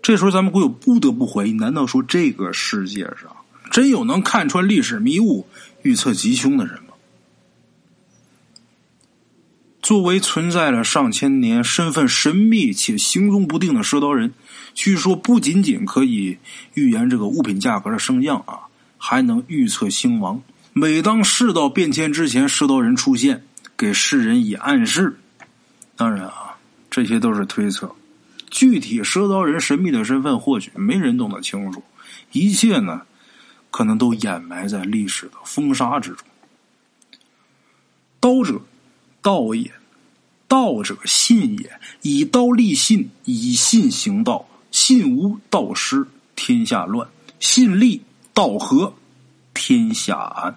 [0.00, 3.34] 这时候，咱们鬼友不得不怀疑：难道说这个世界上
[3.72, 5.44] 真有能看穿历史迷雾、
[5.82, 6.78] 预测吉凶的人？
[9.86, 14.34] 作为存在了上千年、身份神秘且行踪不定的赊刀人，
[14.74, 16.36] 据说不仅仅可以
[16.74, 18.66] 预言这个物品价格的升降啊，
[18.98, 20.42] 还能预测兴亡。
[20.72, 23.44] 每当世道变迁之前，赊刀人出现，
[23.76, 25.20] 给世人以暗示。
[25.94, 26.56] 当然啊，
[26.90, 27.94] 这些都是推测。
[28.50, 31.80] 具体赊刀人神秘的身份，或许没人懂得清楚。
[32.32, 33.02] 一切呢，
[33.70, 36.26] 可能都掩埋在历史的风沙之中。
[38.18, 38.60] 刀者，
[39.26, 39.72] 道也；
[40.46, 41.80] 道者，信也。
[42.02, 44.46] 以道立信，以信行道。
[44.70, 46.06] 信无道失，
[46.36, 47.04] 天下乱；
[47.40, 48.00] 信立
[48.32, 48.94] 道合，
[49.52, 50.56] 天下安。